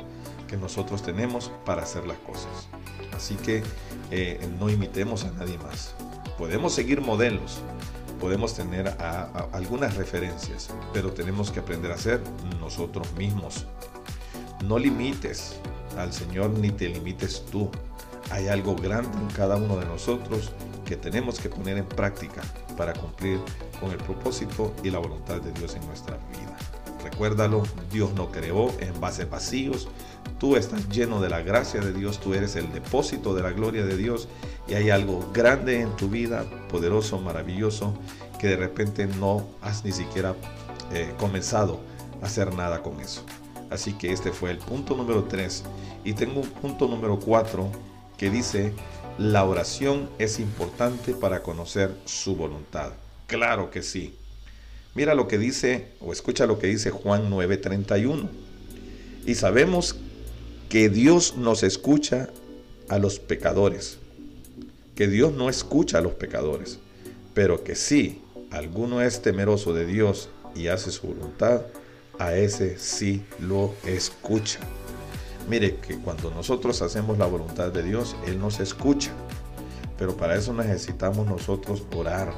que 0.49 0.57
nosotros 0.57 1.03
tenemos 1.03 1.51
para 1.65 1.83
hacer 1.83 2.07
las 2.07 2.17
cosas. 2.19 2.67
Así 3.15 3.35
que 3.35 3.63
no 4.59 4.69
imitemos 4.69 5.23
a 5.23 5.31
nadie 5.31 5.57
más. 5.59 5.93
Podemos 6.37 6.73
seguir 6.73 7.01
modelos, 7.01 7.59
podemos 8.19 8.55
tener 8.55 8.95
algunas 9.51 9.95
referencias, 9.95 10.69
pero 10.93 11.11
tenemos 11.13 11.51
que 11.51 11.59
aprender 11.59 11.91
a 11.91 11.97
ser 11.97 12.21
nosotros 12.59 13.11
mismos. 13.13 13.67
No 14.65 14.79
limites 14.79 15.55
al 15.97 16.13
Señor 16.13 16.49
ni 16.51 16.71
te 16.71 16.89
limites 16.89 17.45
tú. 17.51 17.69
hay 18.31 18.47
algo 18.47 18.75
grande 18.75 19.17
en 19.17 19.27
cada 19.27 19.55
uno 19.55 19.77
de 19.77 19.85
nosotros 19.85 20.51
que 20.85 20.95
tenemos 20.95 21.39
que 21.39 21.49
poner 21.49 21.77
en 21.77 21.85
práctica 21.85 22.41
para 22.77 22.93
cumplir 22.93 23.39
con 23.79 23.91
el 23.91 23.97
propósito 23.97 24.73
y 24.83 24.89
la 24.89 24.99
voluntad 24.99 25.41
de 25.41 25.51
Dios 25.53 25.75
en 25.75 25.85
nuestra 25.87 26.17
vida. 26.31 26.78
Recuérdalo, 27.03 27.63
Dios 27.91 28.13
no 28.13 28.31
creó 28.31 28.71
en 28.79 28.99
bases 28.99 29.29
vacíos. 29.29 29.87
Tú 30.37 30.55
estás 30.55 30.87
lleno 30.89 31.21
de 31.21 31.29
la 31.29 31.41
gracia 31.41 31.81
de 31.81 31.93
Dios, 31.93 32.19
tú 32.19 32.33
eres 32.33 32.55
el 32.55 32.71
depósito 32.71 33.33
de 33.33 33.43
la 33.43 33.51
gloria 33.51 33.85
de 33.85 33.97
Dios 33.97 34.27
y 34.67 34.73
hay 34.75 34.89
algo 34.89 35.29
grande 35.33 35.81
en 35.81 35.95
tu 35.95 36.09
vida, 36.09 36.45
poderoso, 36.69 37.19
maravilloso, 37.19 37.93
que 38.39 38.47
de 38.47 38.55
repente 38.55 39.07
no 39.07 39.45
has 39.61 39.83
ni 39.83 39.91
siquiera 39.91 40.35
eh, 40.93 41.13
comenzado 41.19 41.79
a 42.21 42.25
hacer 42.25 42.53
nada 42.53 42.81
con 42.81 42.99
eso. 42.99 43.23
Así 43.69 43.93
que 43.93 44.11
este 44.11 44.31
fue 44.31 44.51
el 44.51 44.57
punto 44.57 44.95
número 44.95 45.25
3. 45.25 45.63
Y 46.03 46.13
tengo 46.13 46.41
un 46.41 46.49
punto 46.49 46.87
número 46.87 47.19
4 47.19 47.69
que 48.17 48.29
dice, 48.29 48.73
la 49.17 49.43
oración 49.43 50.09
es 50.17 50.39
importante 50.39 51.13
para 51.13 51.43
conocer 51.43 51.95
su 52.05 52.35
voluntad. 52.35 52.93
Claro 53.27 53.69
que 53.69 53.83
sí. 53.83 54.17
Mira 54.99 55.15
lo 55.15 55.29
que 55.29 55.37
dice, 55.37 55.85
o 56.01 56.11
escucha 56.11 56.45
lo 56.45 56.59
que 56.59 56.67
dice 56.67 56.91
Juan 56.91 57.29
9:31. 57.29 58.27
Y 59.25 59.35
sabemos 59.35 59.95
que 60.67 60.89
Dios 60.89 61.37
nos 61.37 61.63
escucha 61.63 62.27
a 62.89 62.99
los 62.99 63.17
pecadores. 63.17 63.97
Que 64.95 65.07
Dios 65.07 65.31
no 65.31 65.47
escucha 65.47 65.99
a 65.99 66.01
los 66.01 66.15
pecadores, 66.15 66.79
pero 67.33 67.63
que 67.63 67.75
si 67.75 68.21
alguno 68.51 69.01
es 69.01 69.21
temeroso 69.21 69.73
de 69.73 69.85
Dios 69.85 70.27
y 70.53 70.67
hace 70.67 70.91
su 70.91 71.07
voluntad, 71.07 71.61
a 72.17 72.35
ese 72.35 72.77
sí 72.77 73.23
lo 73.39 73.75
escucha. 73.85 74.59
Mire 75.49 75.77
que 75.77 75.95
cuando 75.95 76.29
nosotros 76.29 76.81
hacemos 76.81 77.17
la 77.17 77.25
voluntad 77.25 77.71
de 77.71 77.83
Dios, 77.83 78.17
Él 78.27 78.37
nos 78.37 78.59
escucha. 78.59 79.11
Pero 79.97 80.17
para 80.17 80.35
eso 80.35 80.51
necesitamos 80.51 81.25
nosotros 81.25 81.83
orar. 81.95 82.33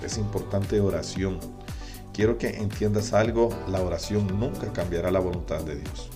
Es 0.00 0.16
importante 0.16 0.78
oración. 0.78 1.40
Quiero 2.14 2.38
que 2.38 2.48
entiendas 2.48 3.12
algo, 3.12 3.50
la 3.68 3.82
oración 3.82 4.26
nunca 4.40 4.72
cambiará 4.72 5.10
la 5.10 5.20
voluntad 5.20 5.60
de 5.62 5.76
Dios. 5.76 6.08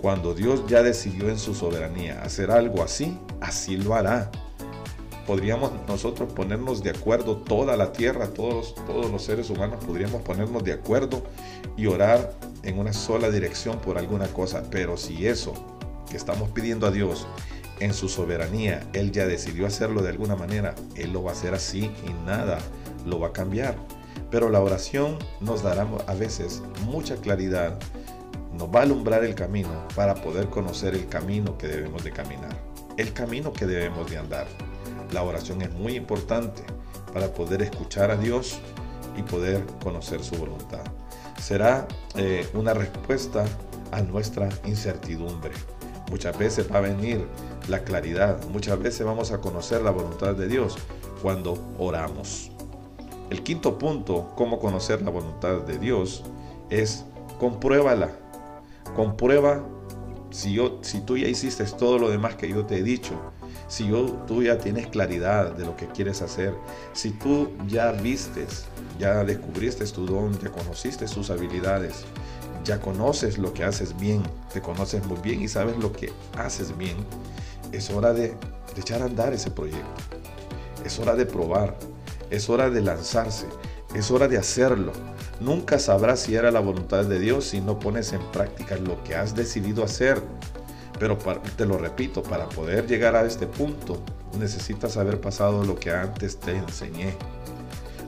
Cuando 0.00 0.34
Dios 0.34 0.64
ya 0.66 0.82
decidió 0.82 1.28
en 1.28 1.38
su 1.38 1.54
soberanía 1.54 2.22
hacer 2.22 2.50
algo 2.50 2.82
así, 2.82 3.16
así 3.40 3.76
lo 3.76 3.94
hará 3.94 4.30
podríamos 5.28 5.72
nosotros 5.86 6.32
ponernos 6.32 6.82
de 6.82 6.88
acuerdo, 6.88 7.36
toda 7.36 7.76
la 7.76 7.92
tierra, 7.92 8.28
todos, 8.28 8.74
todos 8.86 9.10
los 9.10 9.22
seres 9.22 9.50
humanos 9.50 9.84
podríamos 9.84 10.22
ponernos 10.22 10.64
de 10.64 10.72
acuerdo 10.72 11.22
y 11.76 11.84
orar 11.84 12.32
en 12.62 12.78
una 12.78 12.94
sola 12.94 13.28
dirección 13.28 13.78
por 13.78 13.98
alguna 13.98 14.26
cosa. 14.28 14.62
Pero 14.70 14.96
si 14.96 15.26
eso 15.26 15.52
que 16.10 16.16
estamos 16.16 16.48
pidiendo 16.48 16.86
a 16.86 16.90
Dios 16.90 17.26
en 17.78 17.92
su 17.92 18.08
soberanía, 18.08 18.88
Él 18.94 19.12
ya 19.12 19.26
decidió 19.26 19.66
hacerlo 19.66 20.00
de 20.00 20.08
alguna 20.08 20.34
manera, 20.34 20.74
Él 20.96 21.12
lo 21.12 21.22
va 21.22 21.32
a 21.32 21.34
hacer 21.34 21.52
así 21.52 21.90
y 22.06 22.24
nada 22.24 22.58
lo 23.04 23.20
va 23.20 23.28
a 23.28 23.32
cambiar. 23.32 23.76
Pero 24.30 24.50
la 24.50 24.60
oración 24.60 25.18
nos 25.40 25.62
dará 25.62 25.86
a 26.06 26.14
veces 26.14 26.62
mucha 26.84 27.16
claridad, 27.16 27.78
nos 28.52 28.68
va 28.68 28.80
a 28.80 28.82
alumbrar 28.82 29.24
el 29.24 29.34
camino 29.34 29.88
para 29.94 30.14
poder 30.14 30.48
conocer 30.48 30.94
el 30.94 31.08
camino 31.08 31.56
que 31.56 31.68
debemos 31.68 32.04
de 32.04 32.10
caminar, 32.10 32.56
el 32.96 33.12
camino 33.12 33.52
que 33.52 33.66
debemos 33.66 34.10
de 34.10 34.18
andar. 34.18 34.46
La 35.12 35.22
oración 35.22 35.62
es 35.62 35.72
muy 35.72 35.96
importante 35.96 36.62
para 37.12 37.32
poder 37.32 37.62
escuchar 37.62 38.10
a 38.10 38.16
Dios 38.16 38.58
y 39.16 39.22
poder 39.22 39.64
conocer 39.82 40.22
su 40.22 40.36
voluntad. 40.36 40.82
Será 41.40 41.86
eh, 42.16 42.46
una 42.52 42.74
respuesta 42.74 43.44
a 43.92 44.02
nuestra 44.02 44.48
incertidumbre. 44.64 45.52
Muchas 46.10 46.36
veces 46.38 46.70
va 46.70 46.78
a 46.78 46.82
venir 46.82 47.26
la 47.68 47.84
claridad, 47.84 48.42
muchas 48.48 48.78
veces 48.78 49.04
vamos 49.06 49.30
a 49.30 49.38
conocer 49.38 49.82
la 49.82 49.90
voluntad 49.90 50.34
de 50.34 50.48
Dios 50.48 50.76
cuando 51.22 51.58
oramos. 51.78 52.50
El 53.30 53.42
quinto 53.42 53.78
punto, 53.78 54.32
cómo 54.36 54.58
conocer 54.58 55.02
la 55.02 55.10
voluntad 55.10 55.60
de 55.62 55.78
Dios, 55.78 56.24
es 56.70 57.04
compruébala. 57.38 58.10
Comprueba 58.96 59.62
si, 60.30 60.56
tú 61.04 61.16
ya 61.16 61.28
hiciste 61.28 61.64
todo 61.64 61.98
lo 61.98 62.10
demás 62.10 62.34
que 62.34 62.48
yo 62.48 62.64
te 62.64 62.78
he 62.78 62.82
dicho, 62.82 63.14
si 63.68 63.90
tú 64.26 64.42
ya 64.42 64.58
tienes 64.58 64.86
claridad 64.86 65.52
de 65.52 65.64
lo 65.64 65.76
que 65.76 65.86
quieres 65.86 66.22
hacer, 66.22 66.54
si 66.92 67.10
tú 67.10 67.50
ya 67.66 67.92
vistes, 67.92 68.64
ya 68.98 69.24
descubriste 69.24 69.84
tu 69.86 70.06
don, 70.06 70.38
ya 70.38 70.50
conociste 70.50 71.06
sus 71.06 71.30
habilidades, 71.30 72.04
ya 72.64 72.80
conoces 72.80 73.38
lo 73.38 73.52
que 73.52 73.64
haces 73.64 73.98
bien, 73.98 74.22
te 74.52 74.60
conoces 74.60 75.04
muy 75.06 75.18
bien 75.20 75.42
y 75.42 75.48
sabes 75.48 75.76
lo 75.76 75.92
que 75.92 76.12
haces 76.36 76.76
bien, 76.76 76.96
es 77.72 77.90
hora 77.90 78.12
de, 78.12 78.28
de 78.28 78.80
echar 78.80 79.02
a 79.02 79.06
andar 79.06 79.32
ese 79.32 79.50
proyecto. 79.50 79.86
Es 80.84 80.98
hora 80.98 81.14
de 81.14 81.26
probar, 81.26 81.76
es 82.30 82.48
hora 82.50 82.70
de 82.70 82.80
lanzarse, 82.80 83.46
es 83.94 84.10
hora 84.10 84.28
de 84.28 84.38
hacerlo. 84.38 84.92
Nunca 85.40 85.78
sabrás 85.78 86.20
si 86.20 86.34
era 86.34 86.50
la 86.50 86.60
voluntad 86.60 87.04
de 87.04 87.18
Dios 87.20 87.44
si 87.44 87.60
no 87.60 87.78
pones 87.78 88.12
en 88.12 88.22
práctica 88.32 88.76
lo 88.76 89.02
que 89.04 89.14
has 89.14 89.34
decidido 89.34 89.84
hacer. 89.84 90.20
Pero 90.98 91.16
te 91.56 91.64
lo 91.64 91.78
repito, 91.78 92.22
para 92.22 92.48
poder 92.48 92.86
llegar 92.86 93.14
a 93.14 93.24
este 93.24 93.46
punto 93.46 94.02
necesitas 94.38 94.96
haber 94.96 95.20
pasado 95.20 95.64
lo 95.64 95.76
que 95.76 95.90
antes 95.90 96.38
te 96.38 96.56
enseñé. 96.56 97.14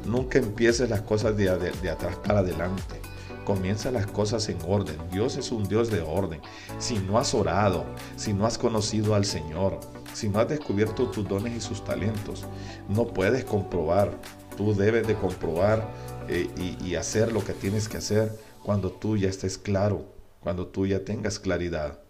Nunca 0.06 0.38
empieces 0.38 0.90
las 0.90 1.02
cosas 1.02 1.36
de, 1.36 1.48
atrás 1.50 2.16
para 2.24 2.40
adelante. 2.40 3.00
Comienza 3.44 3.90
las 3.90 4.06
cosas 4.06 4.48
en 4.48 4.58
orden. 4.66 4.96
Dios 5.10 5.36
es 5.36 5.50
un 5.50 5.68
Dios 5.68 5.90
de 5.90 6.00
orden. 6.00 6.40
Si 6.78 6.98
no 6.98 7.18
has 7.18 7.34
orado, 7.34 7.84
si 8.16 8.32
no 8.32 8.46
has 8.46 8.58
conocido 8.58 9.14
al 9.14 9.24
Señor, 9.24 9.80
si 10.12 10.28
no 10.28 10.40
has 10.40 10.48
descubierto 10.48 11.10
tus 11.10 11.26
dones 11.26 11.56
y 11.56 11.60
sus 11.60 11.84
talentos, 11.84 12.44
no 12.88 13.06
puedes 13.06 13.44
comprobar. 13.44 14.18
Tú 14.56 14.74
debes 14.74 15.06
de 15.06 15.14
comprobar 15.14 15.88
eh, 16.28 16.48
y, 16.56 16.84
y 16.84 16.94
hacer 16.96 17.32
lo 17.32 17.44
que 17.44 17.52
tienes 17.52 17.88
que 17.88 17.98
hacer 17.98 18.32
cuando 18.62 18.90
tú 18.90 19.16
ya 19.16 19.28
estés 19.28 19.58
claro, 19.58 20.04
cuando 20.40 20.66
tú 20.66 20.86
ya 20.86 21.04
tengas 21.04 21.38
claridad. 21.38 22.00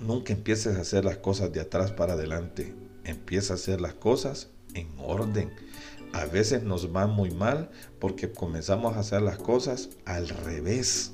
Nunca 0.00 0.32
empieces 0.32 0.76
a 0.76 0.80
hacer 0.80 1.04
las 1.04 1.18
cosas 1.18 1.52
de 1.52 1.60
atrás 1.60 1.92
para 1.92 2.14
adelante. 2.14 2.74
Empieza 3.04 3.54
a 3.54 3.56
hacer 3.56 3.80
las 3.80 3.94
cosas 3.94 4.48
en 4.74 4.88
orden. 4.98 5.52
A 6.12 6.26
veces 6.26 6.62
nos 6.62 6.94
va 6.94 7.06
muy 7.06 7.30
mal 7.30 7.70
porque 7.98 8.30
comenzamos 8.30 8.96
a 8.96 9.00
hacer 9.00 9.22
las 9.22 9.38
cosas 9.38 9.90
al 10.04 10.28
revés. 10.28 11.12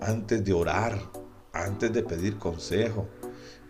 Antes 0.00 0.44
de 0.44 0.52
orar, 0.52 1.00
antes 1.52 1.92
de 1.92 2.02
pedir 2.02 2.38
consejo, 2.38 3.08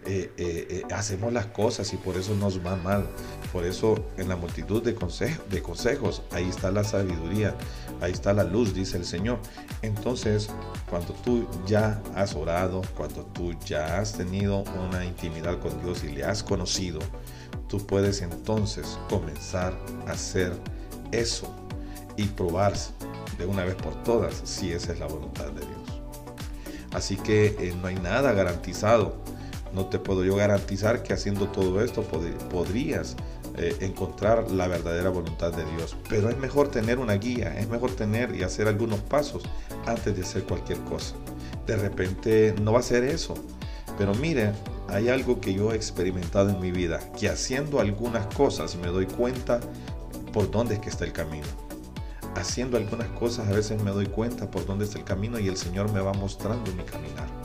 eh, 0.04 0.32
eh, 0.37 0.66
eh, 0.68 0.82
hacemos 0.92 1.32
las 1.32 1.47
cosas 1.47 1.92
y 1.92 1.97
por 1.97 2.16
eso 2.16 2.35
nos 2.35 2.64
va 2.64 2.75
mal. 2.76 3.06
Por 3.52 3.64
eso 3.64 4.04
en 4.16 4.28
la 4.28 4.37
multitud 4.37 4.82
de, 4.82 4.97
de 5.50 5.62
consejos, 5.62 6.23
ahí 6.32 6.49
está 6.49 6.73
la 6.73 6.82
sabiduría, 6.82 7.54
ahí 8.00 8.11
está 8.11 8.32
la 8.32 8.42
luz, 8.42 8.75
dice 8.75 8.97
el 8.97 9.04
Señor. 9.04 9.38
Entonces, 9.82 10.49
cuando 10.90 11.12
tú 11.12 11.47
ya 11.66 12.02
has 12.16 12.35
orado, 12.35 12.82
cuando 12.97 13.25
tú 13.26 13.54
ya 13.64 14.00
has 14.00 14.14
tenido 14.14 14.64
una 14.88 15.04
intimidad 15.04 15.61
con 15.61 15.80
Dios 15.82 16.02
y 16.02 16.09
le 16.09 16.25
has 16.25 16.42
conocido, 16.42 16.99
tú 17.68 17.87
puedes 17.87 18.23
entonces 18.23 18.99
comenzar 19.09 19.78
a 20.09 20.12
hacer 20.12 20.52
eso 21.12 21.54
y 22.16 22.25
probar 22.25 22.73
de 23.38 23.47
una 23.47 23.64
vez 23.64 23.76
por 23.76 24.02
todas 24.02 24.35
si 24.44 24.73
esa 24.73 24.92
es 24.92 24.99
la 24.99 25.06
voluntad 25.06 25.47
de 25.52 25.61
Dios. 25.61 26.02
Así 26.92 27.16
que 27.16 27.75
no 27.80 27.88
hay 27.88 27.94
nada 27.94 28.32
garantizado 28.32 29.23
no 29.75 29.87
te 29.87 29.99
puedo 29.99 30.25
yo 30.25 30.37
garantizar 30.37 31.02
que 31.02 31.12
haciendo 31.12 31.49
todo 31.49 31.83
esto 31.83 32.02
podrías 32.02 33.17
eh, 33.57 33.76
encontrar 33.81 34.50
la 34.50 34.67
verdadera 34.69 35.11
voluntad 35.11 35.52
de 35.52 35.64
Dios. 35.76 35.97
Pero 36.09 36.29
es 36.31 36.38
mejor 36.38 36.69
tener 36.69 36.99
una 36.99 37.14
guía, 37.14 37.59
es 37.59 37.69
mejor 37.69 37.93
tener 37.93 38.35
y 38.35 38.43
hacer 38.43 38.69
algunos 38.69 39.00
pasos 39.00 39.43
antes 39.87 40.14
de 40.17 40.23
hacer 40.23 40.45
cualquier 40.45 40.79
cosa. 40.81 41.14
De 41.67 41.76
repente 41.76 42.55
no 42.61 42.73
va 42.73 42.81
a 42.81 42.83
ser 42.83 43.05
eso. 43.05 43.35
Pero 43.99 44.14
mire, 44.14 44.52
hay 44.88 45.09
algo 45.09 45.41
que 45.41 45.52
yo 45.55 45.73
he 45.73 45.76
experimentado 45.76 46.50
en 46.50 46.61
mi 46.61 46.71
vida, 46.71 47.00
que 47.19 47.29
haciendo 47.29 47.81
algunas 47.81 48.26
cosas 48.35 48.76
me 48.76 48.88
doy 48.88 49.07
cuenta 49.07 49.61
por 50.33 50.50
dónde 50.50 50.75
es 50.75 50.81
que 50.81 50.88
está 50.88 51.05
el 51.05 51.12
camino. 51.12 51.47
Haciendo 52.35 52.79
algunas 52.79 53.09
cosas 53.09 53.49
a 53.49 53.52
veces 53.52 53.83
me 53.83 53.91
doy 53.91 54.07
cuenta 54.07 54.50
por 54.50 54.64
dónde 54.64 54.87
está 54.87 54.99
el 54.99 55.05
camino 55.05 55.38
y 55.38 55.49
el 55.49 55.57
Señor 55.59 55.93
me 55.93 56.00
va 56.00 56.14
mostrando 56.14 56.73
mi 56.73 56.83
caminar. 56.85 57.41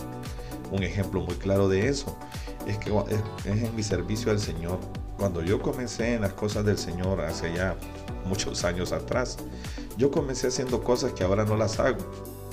Un 0.71 0.83
ejemplo 0.83 1.21
muy 1.21 1.35
claro 1.35 1.69
de 1.69 1.87
eso 1.87 2.17
es 2.65 2.77
que 2.77 2.89
es, 2.89 3.45
en 3.45 3.75
mi 3.75 3.83
servicio 3.83 4.31
al 4.31 4.39
Señor. 4.39 4.79
Cuando 5.17 5.41
yo 5.41 5.61
comencé 5.61 6.15
en 6.15 6.21
las 6.21 6.33
cosas 6.33 6.65
del 6.65 6.77
Señor 6.77 7.21
hace 7.21 7.53
ya 7.53 7.75
muchos 8.25 8.63
años 8.63 8.91
atrás, 8.91 9.37
yo 9.97 10.11
comencé 10.11 10.47
haciendo 10.47 10.83
cosas 10.83 11.13
que 11.13 11.23
ahora 11.23 11.45
no 11.45 11.55
las 11.55 11.79
hago. 11.79 11.99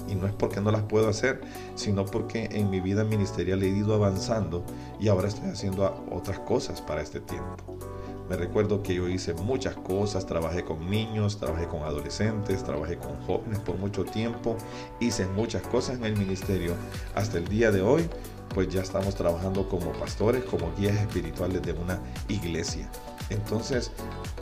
Y 0.08 0.14
no 0.14 0.26
es 0.26 0.34
porque 0.34 0.60
no 0.60 0.70
las 0.70 0.82
puedo 0.82 1.08
hacer, 1.08 1.40
sino 1.76 2.04
porque 2.04 2.48
en 2.52 2.68
mi 2.68 2.80
vida 2.80 3.04
ministerial 3.04 3.62
he 3.62 3.68
ido 3.68 3.94
avanzando 3.94 4.62
y 5.00 5.08
ahora 5.08 5.28
estoy 5.28 5.48
haciendo 5.48 6.04
otras 6.10 6.38
cosas 6.40 6.82
para 6.82 7.00
este 7.00 7.20
tiempo. 7.20 7.93
Me 8.28 8.36
recuerdo 8.36 8.82
que 8.82 8.94
yo 8.94 9.08
hice 9.08 9.34
muchas 9.34 9.76
cosas, 9.76 10.26
trabajé 10.26 10.64
con 10.64 10.88
niños, 10.90 11.38
trabajé 11.38 11.66
con 11.66 11.82
adolescentes, 11.82 12.64
trabajé 12.64 12.96
con 12.96 13.14
jóvenes 13.26 13.58
por 13.58 13.76
mucho 13.76 14.04
tiempo, 14.04 14.56
hice 14.98 15.26
muchas 15.26 15.62
cosas 15.62 15.98
en 15.98 16.04
el 16.04 16.16
ministerio. 16.16 16.74
Hasta 17.14 17.38
el 17.38 17.48
día 17.48 17.70
de 17.70 17.82
hoy 17.82 18.08
pues 18.54 18.68
ya 18.68 18.82
estamos 18.82 19.14
trabajando 19.16 19.68
como 19.68 19.92
pastores, 19.92 20.44
como 20.44 20.72
guías 20.76 20.96
espirituales 20.96 21.60
de 21.62 21.72
una 21.72 22.00
iglesia. 22.28 22.88
Entonces, 23.30 23.90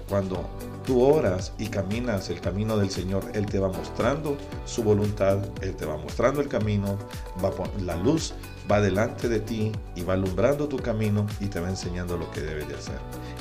cuando 0.08 0.44
tú 0.84 1.02
oras 1.02 1.52
y 1.58 1.68
caminas 1.68 2.28
el 2.30 2.40
camino 2.40 2.76
del 2.76 2.90
Señor, 2.90 3.24
Él 3.34 3.46
te 3.46 3.58
va 3.58 3.68
mostrando 3.68 4.36
su 4.64 4.82
voluntad, 4.82 5.38
Él 5.60 5.74
te 5.76 5.86
va 5.86 5.96
mostrando 5.96 6.40
el 6.40 6.48
camino, 6.48 6.98
va 7.42 7.52
la 7.80 7.96
luz 7.96 8.34
va 8.70 8.80
delante 8.80 9.28
de 9.28 9.40
ti 9.40 9.72
y 9.94 10.02
va 10.02 10.14
alumbrando 10.14 10.68
tu 10.68 10.76
camino 10.76 11.26
y 11.40 11.46
te 11.46 11.60
va 11.60 11.68
enseñando 11.68 12.16
lo 12.16 12.30
que 12.30 12.40
debes 12.40 12.68
de 12.68 12.74
hacer. 12.74 12.98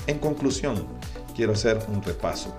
En 0.07 0.19
conclusión, 0.19 0.85
quiero 1.35 1.53
hacer 1.53 1.79
un 1.87 2.01
repaso. 2.01 2.55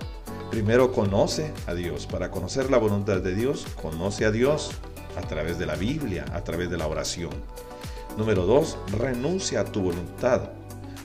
Primero 0.49 0.91
conoce 0.91 1.51
a 1.67 1.73
Dios. 1.73 2.05
Para 2.05 2.31
conocer 2.31 2.69
la 2.69 2.77
voluntad 2.77 3.21
de 3.21 3.35
Dios, 3.35 3.65
conoce 3.81 4.25
a 4.25 4.31
Dios 4.31 4.71
a 5.17 5.21
través 5.21 5.57
de 5.57 5.65
la 5.65 5.75
Biblia, 5.75 6.25
a 6.33 6.43
través 6.43 6.69
de 6.69 6.77
la 6.77 6.87
oración. 6.87 7.31
Número 8.17 8.45
dos, 8.45 8.77
renuncia 8.97 9.61
a 9.61 9.65
tu 9.65 9.81
voluntad. 9.81 10.49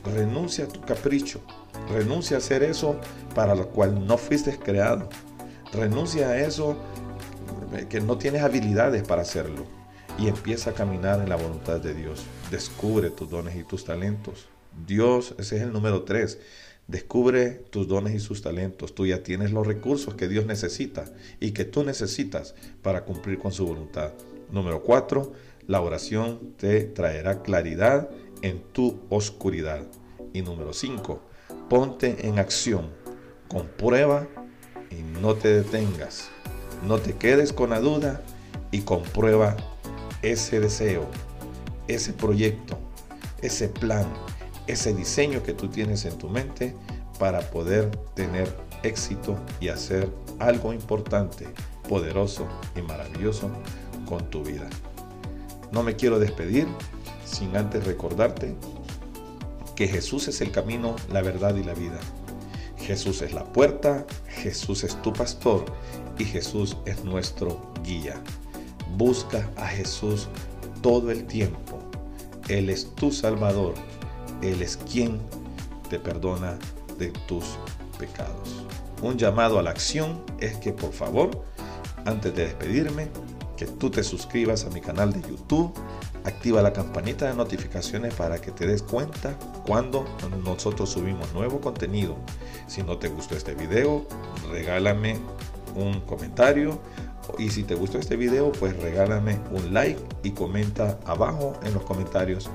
Renuncia 0.04 0.64
a 0.64 0.68
tu 0.68 0.80
capricho. 0.80 1.40
Renuncia 1.90 2.36
a 2.36 2.38
hacer 2.38 2.62
eso 2.62 3.00
para 3.34 3.54
lo 3.54 3.68
cual 3.68 4.06
no 4.06 4.18
fuiste 4.18 4.58
creado. 4.58 5.08
Renuncia 5.72 6.30
a 6.30 6.38
eso 6.38 6.76
que 7.88 8.00
no 8.00 8.18
tienes 8.18 8.42
habilidades 8.42 9.02
para 9.02 9.22
hacerlo. 9.22 9.64
Y 10.18 10.28
empieza 10.28 10.70
a 10.70 10.74
caminar 10.74 11.20
en 11.20 11.28
la 11.28 11.36
voluntad 11.36 11.80
de 11.80 11.94
Dios. 11.94 12.24
Descubre 12.50 13.10
tus 13.10 13.30
dones 13.30 13.56
y 13.56 13.64
tus 13.64 13.84
talentos. 13.84 14.48
Dios, 14.86 15.34
ese 15.38 15.56
es 15.56 15.62
el 15.62 15.72
número 15.72 16.02
tres. 16.02 16.38
Descubre 16.88 17.50
tus 17.50 17.86
dones 17.86 18.14
y 18.14 18.18
sus 18.18 18.42
talentos. 18.42 18.94
Tú 18.94 19.06
ya 19.06 19.22
tienes 19.22 19.52
los 19.52 19.66
recursos 19.66 20.14
que 20.14 20.26
Dios 20.26 20.46
necesita 20.46 21.04
y 21.38 21.52
que 21.52 21.64
tú 21.64 21.84
necesitas 21.84 22.54
para 22.82 23.04
cumplir 23.04 23.38
con 23.38 23.52
su 23.52 23.66
voluntad. 23.66 24.12
Número 24.50 24.82
cuatro, 24.82 25.32
la 25.66 25.82
oración 25.82 26.54
te 26.56 26.84
traerá 26.84 27.42
claridad 27.42 28.08
en 28.42 28.62
tu 28.72 29.00
oscuridad. 29.08 29.82
Y 30.32 30.42
número 30.42 30.72
cinco, 30.72 31.20
ponte 31.68 32.26
en 32.26 32.38
acción. 32.38 32.90
Comprueba 33.48 34.26
y 34.90 35.02
no 35.20 35.34
te 35.34 35.48
detengas. 35.48 36.30
No 36.86 36.98
te 36.98 37.14
quedes 37.14 37.52
con 37.52 37.70
la 37.70 37.80
duda 37.80 38.22
y 38.70 38.80
comprueba 38.82 39.56
ese 40.22 40.60
deseo, 40.60 41.06
ese 41.86 42.12
proyecto, 42.12 42.78
ese 43.42 43.68
plan, 43.68 44.06
ese 44.66 44.94
diseño 44.94 45.42
que 45.42 45.54
tú 45.54 45.68
tienes 45.68 46.04
en 46.04 46.18
tu 46.18 46.28
mente 46.28 46.74
para 47.18 47.40
poder 47.50 47.90
tener 48.14 48.54
éxito 48.82 49.36
y 49.60 49.68
hacer 49.68 50.08
algo 50.38 50.72
importante, 50.72 51.48
poderoso 51.88 52.46
y 52.76 52.82
maravilloso 52.82 53.50
con 54.06 54.28
tu 54.30 54.42
vida. 54.42 54.68
No 55.72 55.82
me 55.82 55.96
quiero 55.96 56.18
despedir 56.18 56.66
sin 57.30 57.56
antes 57.56 57.84
recordarte 57.84 58.54
que 59.76 59.86
Jesús 59.86 60.28
es 60.28 60.40
el 60.40 60.50
camino, 60.50 60.96
la 61.12 61.22
verdad 61.22 61.54
y 61.54 61.62
la 61.62 61.74
vida. 61.74 62.00
Jesús 62.78 63.22
es 63.22 63.32
la 63.32 63.44
puerta, 63.44 64.06
Jesús 64.26 64.82
es 64.82 65.00
tu 65.02 65.12
pastor 65.12 65.64
y 66.18 66.24
Jesús 66.24 66.76
es 66.86 67.04
nuestro 67.04 67.72
guía. 67.84 68.20
Busca 68.96 69.48
a 69.56 69.66
Jesús 69.66 70.28
todo 70.82 71.10
el 71.10 71.26
tiempo. 71.26 71.78
Él 72.48 72.70
es 72.70 72.94
tu 72.94 73.12
Salvador. 73.12 73.74
Él 74.42 74.62
es 74.62 74.76
quien 74.76 75.20
te 75.90 75.98
perdona 75.98 76.58
de 76.98 77.10
tus 77.26 77.44
pecados. 77.98 78.64
Un 79.02 79.16
llamado 79.16 79.58
a 79.58 79.62
la 79.62 79.70
acción 79.70 80.22
es 80.40 80.56
que 80.56 80.72
por 80.72 80.92
favor, 80.92 81.44
antes 82.04 82.34
de 82.34 82.46
despedirme, 82.46 83.08
que 83.56 83.66
tú 83.66 83.90
te 83.90 84.02
suscribas 84.02 84.64
a 84.64 84.70
mi 84.70 84.80
canal 84.80 85.12
de 85.12 85.20
YouTube, 85.28 85.72
activa 86.24 86.62
la 86.62 86.72
campanita 86.72 87.28
de 87.28 87.34
notificaciones 87.34 88.14
para 88.14 88.40
que 88.40 88.50
te 88.50 88.66
des 88.66 88.82
cuenta 88.82 89.36
cuando 89.66 90.04
nosotros 90.44 90.90
subimos 90.90 91.32
nuevo 91.32 91.60
contenido. 91.60 92.16
Si 92.66 92.82
no 92.82 92.98
te 92.98 93.08
gustó 93.08 93.36
este 93.36 93.54
video, 93.54 94.06
regálame 94.50 95.18
un 95.74 96.00
comentario 96.00 96.78
y 97.38 97.50
si 97.50 97.62
te 97.62 97.74
gustó 97.74 97.98
este 97.98 98.16
video, 98.16 98.52
pues 98.52 98.76
regálame 98.80 99.38
un 99.52 99.74
like 99.74 100.00
y 100.22 100.30
comenta 100.30 100.98
abajo 101.04 101.54
en 101.62 101.74
los 101.74 101.82
comentarios 101.82 102.48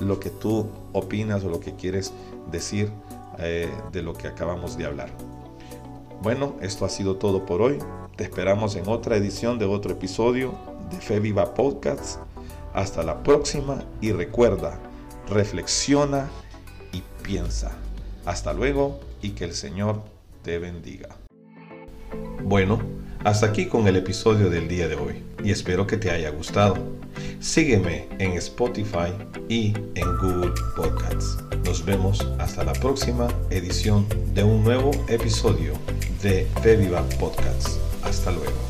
lo 0.00 0.20
que 0.20 0.30
tú 0.30 0.68
opinas 0.92 1.44
o 1.44 1.48
lo 1.48 1.60
que 1.60 1.74
quieres 1.74 2.12
decir 2.50 2.90
eh, 3.38 3.70
de 3.92 4.02
lo 4.02 4.14
que 4.14 4.28
acabamos 4.28 4.76
de 4.76 4.86
hablar. 4.86 5.10
Bueno, 6.22 6.56
esto 6.60 6.84
ha 6.84 6.88
sido 6.88 7.16
todo 7.16 7.46
por 7.46 7.62
hoy. 7.62 7.78
Te 8.16 8.24
esperamos 8.24 8.74
en 8.74 8.88
otra 8.88 9.16
edición 9.16 9.58
de 9.58 9.66
otro 9.66 9.92
episodio 9.92 10.52
de 10.90 10.96
Fe 10.96 11.20
Viva 11.20 11.54
Podcasts. 11.54 12.18
Hasta 12.78 13.02
la 13.02 13.24
próxima 13.24 13.82
y 14.00 14.12
recuerda, 14.12 14.78
reflexiona 15.28 16.28
y 16.92 17.02
piensa. 17.24 17.72
Hasta 18.24 18.52
luego 18.52 19.00
y 19.20 19.30
que 19.30 19.46
el 19.46 19.52
Señor 19.52 20.00
te 20.44 20.60
bendiga. 20.60 21.08
Bueno, 22.44 22.80
hasta 23.24 23.46
aquí 23.46 23.66
con 23.66 23.88
el 23.88 23.96
episodio 23.96 24.48
del 24.48 24.68
día 24.68 24.86
de 24.86 24.94
hoy 24.94 25.24
y 25.42 25.50
espero 25.50 25.88
que 25.88 25.96
te 25.96 26.12
haya 26.12 26.30
gustado. 26.30 26.76
Sígueme 27.40 28.06
en 28.20 28.34
Spotify 28.34 29.12
y 29.48 29.74
en 29.96 30.16
Google 30.18 30.52
Podcasts. 30.76 31.36
Nos 31.64 31.84
vemos 31.84 32.24
hasta 32.38 32.62
la 32.62 32.74
próxima 32.74 33.26
edición 33.50 34.06
de 34.34 34.44
un 34.44 34.62
nuevo 34.62 34.92
episodio 35.08 35.72
de 36.22 36.46
Fe 36.62 36.76
Viva 36.76 37.02
Podcasts. 37.18 37.80
Hasta 38.04 38.30
luego. 38.30 38.67